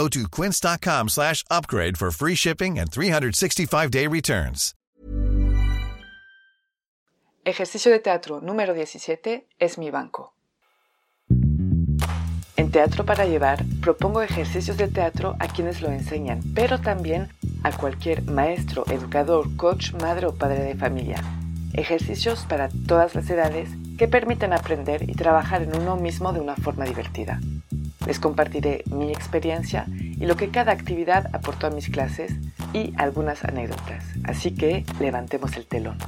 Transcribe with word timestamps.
Go 0.00 0.08
to 0.08 0.26
quince.com 0.30 1.08
slash 1.08 1.44
upgrade 1.50 1.98
for 1.98 2.10
free 2.10 2.34
shipping 2.34 2.78
and 2.78 2.90
365-day 2.90 4.06
returns. 4.06 4.74
Ejercicio 7.44 7.92
de 7.92 7.98
teatro 7.98 8.40
número 8.40 8.72
17 8.72 9.46
es 9.58 9.76
mi 9.76 9.90
banco. 9.90 10.32
En 12.56 12.70
Teatro 12.70 13.04
para 13.04 13.26
Llevar 13.26 13.62
propongo 13.82 14.22
ejercicios 14.22 14.78
de 14.78 14.88
teatro 14.88 15.36
a 15.38 15.48
quienes 15.48 15.82
lo 15.82 15.90
enseñan, 15.90 16.40
pero 16.54 16.80
también 16.80 17.28
a 17.62 17.72
cualquier 17.72 18.22
maestro, 18.22 18.84
educador, 18.90 19.54
coach, 19.56 19.92
madre 20.00 20.28
o 20.28 20.34
padre 20.34 20.60
de 20.60 20.76
familia. 20.76 21.22
Ejercicios 21.74 22.46
para 22.48 22.70
todas 22.86 23.14
las 23.14 23.28
edades 23.28 23.68
que 23.98 24.08
permiten 24.08 24.54
aprender 24.54 25.10
y 25.10 25.12
trabajar 25.12 25.62
en 25.62 25.76
uno 25.76 25.96
mismo 25.96 26.32
de 26.32 26.40
una 26.40 26.56
forma 26.56 26.86
divertida. 26.86 27.38
Les 28.06 28.18
compartiré 28.18 28.82
mi 28.86 29.10
experiencia 29.12 29.86
y 29.88 30.26
lo 30.26 30.36
que 30.36 30.50
cada 30.50 30.72
actividad 30.72 31.34
aportó 31.34 31.66
a 31.66 31.70
mis 31.70 31.90
clases 31.90 32.32
y 32.72 32.94
algunas 32.96 33.44
anécdotas. 33.44 34.04
Así 34.24 34.54
que 34.54 34.84
levantemos 34.98 35.56
el 35.56 35.66
telón. 35.66 35.98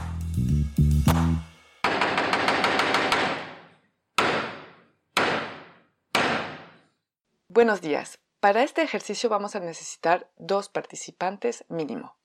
Buenos 7.48 7.82
días. 7.82 8.18
Para 8.40 8.62
este 8.62 8.82
ejercicio 8.82 9.28
vamos 9.28 9.54
a 9.54 9.60
necesitar 9.60 10.30
dos 10.38 10.68
participantes 10.68 11.64
mínimo. 11.68 12.16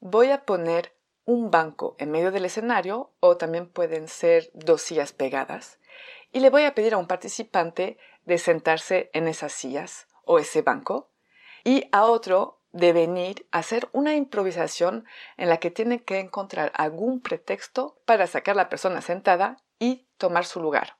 Voy 0.00 0.30
a 0.30 0.44
poner 0.44 0.94
un 1.24 1.50
banco 1.50 1.96
en 1.98 2.10
medio 2.10 2.30
del 2.30 2.44
escenario 2.44 3.12
o 3.20 3.36
también 3.36 3.68
pueden 3.68 4.06
ser 4.06 4.50
dos 4.54 4.82
sillas 4.82 5.12
pegadas 5.12 5.78
y 6.32 6.40
le 6.40 6.50
voy 6.50 6.64
a 6.64 6.74
pedir 6.74 6.94
a 6.94 6.98
un 6.98 7.06
participante 7.06 7.98
de 8.26 8.38
sentarse 8.38 9.10
en 9.14 9.26
esas 9.26 9.52
sillas 9.52 10.06
o 10.24 10.38
ese 10.38 10.60
banco 10.60 11.10
y 11.64 11.88
a 11.92 12.04
otro 12.04 12.60
de 12.72 12.92
venir 12.92 13.48
a 13.52 13.58
hacer 13.58 13.88
una 13.92 14.14
improvisación 14.14 15.06
en 15.38 15.48
la 15.48 15.56
que 15.56 15.70
tiene 15.70 16.04
que 16.04 16.18
encontrar 16.18 16.72
algún 16.74 17.22
pretexto 17.22 17.98
para 18.04 18.26
sacar 18.26 18.52
a 18.52 18.56
la 18.56 18.68
persona 18.68 19.00
sentada 19.00 19.56
y 19.78 20.06
tomar 20.18 20.44
su 20.44 20.60
lugar. 20.60 20.98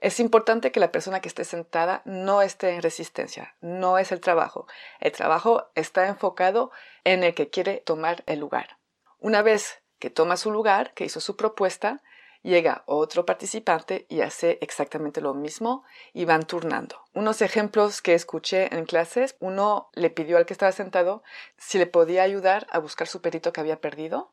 Es 0.00 0.20
importante 0.20 0.70
que 0.70 0.80
la 0.80 0.92
persona 0.92 1.20
que 1.20 1.28
esté 1.28 1.44
sentada 1.44 2.02
no 2.04 2.42
esté 2.42 2.74
en 2.74 2.82
resistencia, 2.82 3.56
no 3.62 3.96
es 3.96 4.12
el 4.12 4.20
trabajo. 4.20 4.66
El 5.00 5.12
trabajo 5.12 5.70
está 5.74 6.08
enfocado 6.08 6.70
en 7.04 7.24
el 7.24 7.34
que 7.34 7.48
quiere 7.48 7.78
tomar 7.78 8.22
el 8.26 8.40
lugar. 8.40 8.76
Una 9.18 9.40
vez 9.40 9.82
que 9.98 10.10
toma 10.10 10.36
su 10.36 10.50
lugar, 10.50 10.92
que 10.92 11.06
hizo 11.06 11.20
su 11.20 11.36
propuesta, 11.36 12.02
llega 12.44 12.84
otro 12.86 13.26
participante 13.26 14.06
y 14.08 14.20
hace 14.20 14.58
exactamente 14.60 15.20
lo 15.20 15.34
mismo 15.34 15.82
y 16.12 16.26
van 16.26 16.44
turnando. 16.44 17.00
Unos 17.14 17.42
ejemplos 17.42 18.02
que 18.02 18.14
escuché 18.14 18.72
en 18.72 18.84
clases, 18.84 19.34
uno 19.40 19.88
le 19.94 20.10
pidió 20.10 20.36
al 20.36 20.46
que 20.46 20.52
estaba 20.52 20.70
sentado 20.70 21.24
si 21.56 21.78
le 21.78 21.86
podía 21.86 22.22
ayudar 22.22 22.66
a 22.70 22.78
buscar 22.78 23.08
su 23.08 23.20
perito 23.20 23.52
que 23.52 23.60
había 23.60 23.80
perdido, 23.80 24.30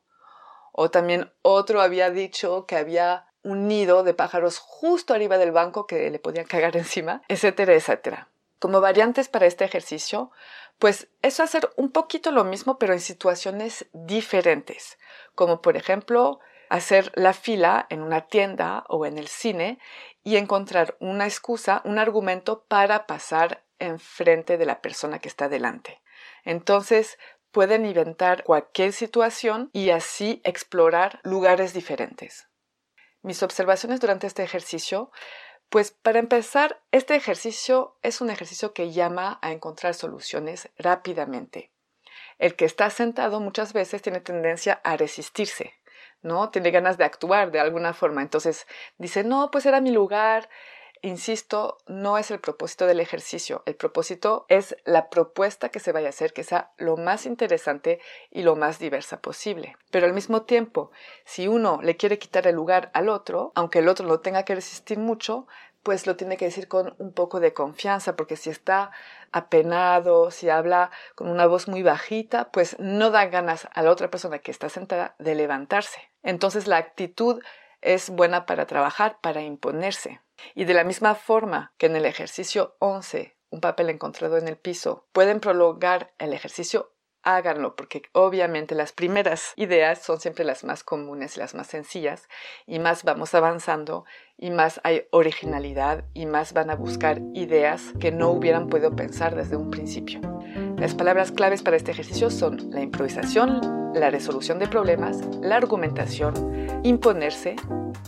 o 0.73 0.91
también 0.91 1.31
otro 1.41 1.81
había 1.81 2.11
dicho 2.11 2.65
que 2.65 2.75
había 2.75 3.27
un 3.43 3.67
nido 3.67 4.03
de 4.03 4.13
pájaros 4.13 4.59
justo 4.59 5.13
arriba 5.13 5.37
del 5.37 5.51
banco 5.51 5.87
que 5.87 6.09
le 6.09 6.19
podían 6.19 6.45
cagar 6.45 6.77
encima, 6.77 7.23
etcétera, 7.29 7.73
etcétera. 7.73 8.27
Como 8.59 8.79
variantes 8.79 9.27
para 9.27 9.47
este 9.47 9.65
ejercicio, 9.65 10.31
pues 10.77 11.07
es 11.21 11.39
hacer 11.39 11.69
un 11.77 11.91
poquito 11.91 12.31
lo 12.31 12.43
mismo 12.43 12.77
pero 12.77 12.93
en 12.93 12.99
situaciones 12.99 13.87
diferentes, 13.93 14.99
como 15.33 15.61
por 15.61 15.77
ejemplo 15.77 16.39
hacer 16.71 17.11
la 17.15 17.33
fila 17.33 17.85
en 17.89 18.01
una 18.01 18.27
tienda 18.27 18.85
o 18.89 19.05
en 19.05 19.17
el 19.17 19.27
cine 19.27 19.79
y 20.23 20.37
encontrar 20.37 20.97
una 20.99 21.25
excusa, 21.25 21.81
un 21.85 21.99
argumento 21.99 22.63
para 22.67 23.07
pasar 23.07 23.63
enfrente 23.79 24.57
de 24.57 24.65
la 24.65 24.81
persona 24.81 25.19
que 25.19 25.27
está 25.27 25.49
delante. 25.49 26.01
Entonces, 26.43 27.17
pueden 27.51 27.85
inventar 27.85 28.43
cualquier 28.43 28.93
situación 28.93 29.69
y 29.73 29.89
así 29.89 30.41
explorar 30.43 31.19
lugares 31.23 31.73
diferentes 31.73 32.47
mis 33.21 33.43
observaciones 33.43 33.99
durante 33.99 34.27
este 34.27 34.43
ejercicio, 34.43 35.11
pues 35.69 35.91
para 35.91 36.19
empezar, 36.19 36.81
este 36.91 37.15
ejercicio 37.15 37.97
es 38.01 38.21
un 38.21 38.29
ejercicio 38.29 38.73
que 38.73 38.91
llama 38.91 39.39
a 39.41 39.51
encontrar 39.51 39.93
soluciones 39.93 40.69
rápidamente. 40.77 41.71
El 42.39 42.55
que 42.55 42.65
está 42.65 42.89
sentado 42.89 43.39
muchas 43.39 43.71
veces 43.73 44.01
tiene 44.01 44.19
tendencia 44.19 44.81
a 44.83 44.97
resistirse, 44.97 45.75
¿no? 46.21 46.49
Tiene 46.49 46.71
ganas 46.71 46.97
de 46.97 47.03
actuar 47.03 47.51
de 47.51 47.59
alguna 47.59 47.93
forma. 47.93 48.21
Entonces 48.21 48.67
dice, 48.97 49.23
no, 49.23 49.51
pues 49.51 49.65
era 49.65 49.81
mi 49.81 49.91
lugar, 49.91 50.49
insisto, 51.01 51.77
no 51.87 52.17
es 52.17 52.31
el 52.31 52.39
propósito 52.39 52.85
del 52.85 52.99
ejercicio. 52.99 53.63
El 53.65 53.75
propósito 53.75 54.45
es 54.49 54.75
la 54.85 55.09
propuesta 55.09 55.69
que 55.69 55.79
se 55.79 55.91
vaya 55.91 56.07
a 56.07 56.09
hacer 56.09 56.33
que 56.33 56.43
sea 56.43 56.71
lo 56.77 56.97
más 56.97 57.25
interesante 57.25 57.99
y 58.29 58.43
lo 58.43 58.55
más 58.55 58.79
diversa 58.79 59.19
posible. 59.19 59.75
Pero 59.91 60.05
al 60.05 60.13
mismo 60.13 60.43
tiempo, 60.43 60.91
si 61.25 61.47
uno 61.47 61.79
le 61.81 61.97
quiere 61.97 62.19
quitar 62.19 62.47
el 62.47 62.55
lugar 62.55 62.91
al 62.93 63.09
otro, 63.09 63.51
aunque 63.55 63.79
el 63.79 63.89
otro 63.89 64.05
lo 64.07 64.19
tenga 64.19 64.43
que 64.43 64.55
resistir 64.55 64.99
mucho, 64.99 65.47
pues 65.83 66.05
lo 66.07 66.15
tiene 66.15 66.37
que 66.37 66.45
decir 66.45 66.67
con 66.67 66.95
un 66.99 67.13
poco 67.13 67.39
de 67.39 67.53
confianza, 67.53 68.15
porque 68.15 68.35
si 68.35 68.49
está 68.49 68.91
apenado, 69.31 70.31
si 70.31 70.49
habla 70.49 70.91
con 71.15 71.29
una 71.29 71.45
voz 71.45 71.67
muy 71.67 71.83
bajita, 71.83 72.51
pues 72.51 72.77
no 72.79 73.09
da 73.09 73.25
ganas 73.25 73.67
a 73.73 73.81
la 73.81 73.91
otra 73.91 74.09
persona 74.09 74.39
que 74.39 74.51
está 74.51 74.69
sentada 74.69 75.15
de 75.19 75.35
levantarse. 75.35 76.11
Entonces 76.23 76.67
la 76.67 76.77
actitud 76.77 77.41
es 77.81 78.09
buena 78.09 78.45
para 78.45 78.67
trabajar, 78.67 79.17
para 79.21 79.41
imponerse. 79.41 80.21
Y 80.55 80.65
de 80.65 80.73
la 80.73 80.83
misma 80.83 81.15
forma 81.15 81.73
que 81.77 81.87
en 81.87 81.95
el 81.95 82.05
ejercicio 82.05 82.75
11, 82.79 83.35
un 83.49 83.61
papel 83.61 83.89
encontrado 83.89 84.37
en 84.37 84.47
el 84.47 84.57
piso, 84.57 85.07
pueden 85.11 85.39
prolongar 85.39 86.13
el 86.19 86.33
ejercicio, 86.33 86.90
háganlo, 87.23 87.75
porque 87.75 88.03
obviamente 88.13 88.75
las 88.75 88.91
primeras 88.91 89.53
ideas 89.55 89.99
son 89.99 90.19
siempre 90.19 90.45
las 90.45 90.63
más 90.63 90.83
comunes, 90.83 91.37
las 91.37 91.55
más 91.55 91.67
sencillas, 91.67 92.27
y 92.65 92.79
más 92.79 93.03
vamos 93.03 93.33
avanzando, 93.33 94.05
y 94.37 94.49
más 94.49 94.81
hay 94.83 95.03
originalidad, 95.11 96.05
y 96.13 96.25
más 96.25 96.53
van 96.53 96.69
a 96.69 96.75
buscar 96.75 97.21
ideas 97.33 97.93
que 97.99 98.11
no 98.11 98.29
hubieran 98.29 98.67
podido 98.67 98.95
pensar 98.95 99.35
desde 99.35 99.55
un 99.55 99.69
principio. 99.69 100.21
Las 100.77 100.95
palabras 100.95 101.31
claves 101.31 101.61
para 101.61 101.77
este 101.77 101.91
ejercicio 101.91 102.29
son 102.29 102.71
la 102.71 102.81
improvisación, 102.81 103.91
la 103.93 104.09
resolución 104.09 104.57
de 104.59 104.67
problemas, 104.67 105.19
la 105.41 105.57
argumentación, 105.57 106.33
imponerse 106.83 107.55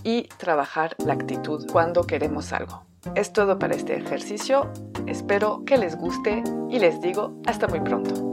y 0.03 0.23
trabajar 0.37 0.95
la 1.05 1.13
actitud 1.13 1.67
cuando 1.71 2.03
queremos 2.03 2.51
algo. 2.51 2.85
Es 3.15 3.33
todo 3.33 3.59
para 3.59 3.75
este 3.75 3.95
ejercicio, 3.95 4.71
espero 5.07 5.63
que 5.65 5.77
les 5.77 5.97
guste 5.97 6.41
y 6.69 6.79
les 6.79 7.01
digo 7.01 7.41
hasta 7.45 7.67
muy 7.67 7.81
pronto. 7.81 8.32